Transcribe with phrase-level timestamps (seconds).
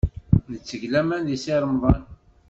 [0.51, 2.03] Netteg laman deg Si Remḍan.